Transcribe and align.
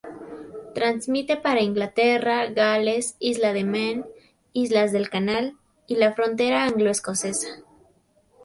Transmite 0.73 1.37
para 1.37 1.61
Inglaterra, 1.61 2.47
Gales, 2.47 3.15
Isla 3.19 3.53
de 3.53 3.63
Man, 3.63 4.07
Islas 4.51 4.91
del 4.93 5.11
Canal 5.11 5.57
y 5.85 5.97
la 5.97 6.13
frontera 6.13 6.63
anglo-escocesa. 6.63 7.59